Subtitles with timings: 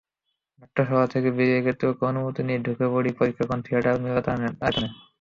[0.59, 4.47] নাট্যশালা থেকে বেরিয়ে কর্তৃপক্ষের অনুমতি নিয়ে ঢুকে পড়ি পরীক্ষণ থিয়েটার মিলনায়তনে।